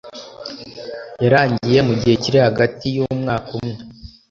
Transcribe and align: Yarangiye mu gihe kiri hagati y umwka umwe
Yarangiye 1.23 1.79
mu 1.87 1.93
gihe 2.01 2.15
kiri 2.23 2.37
hagati 2.47 2.85
y 2.95 2.97
umwka 3.05 3.35
umwe 3.55 3.71